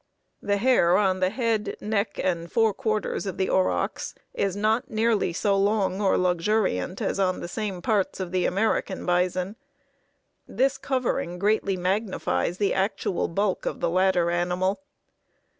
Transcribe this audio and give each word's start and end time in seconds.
The 0.41 0.57
hair 0.57 0.97
on 0.97 1.19
the 1.19 1.29
head, 1.29 1.77
neck, 1.79 2.19
and 2.23 2.51
forequarters 2.51 3.27
of 3.27 3.37
the 3.37 3.49
aurochs 3.51 4.15
is 4.33 4.55
not 4.55 4.89
nearly 4.89 5.31
so 5.31 5.55
long 5.55 6.01
or 6.01 6.17
luxuriant 6.17 7.03
as 7.03 7.19
on 7.19 7.39
the 7.39 7.47
same 7.47 7.83
parts 7.83 8.19
of 8.19 8.31
the 8.31 8.47
American 8.47 9.05
bison. 9.05 9.57
This 10.47 10.79
covering 10.79 11.37
greatly 11.37 11.77
magnifies 11.77 12.57
the 12.57 12.73
actual 12.73 13.27
bulk 13.27 13.67
of 13.67 13.79
the 13.79 13.91
latter 13.91 14.31
animal. 14.31 14.79